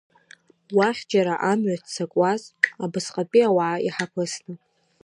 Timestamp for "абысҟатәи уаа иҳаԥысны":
2.83-4.55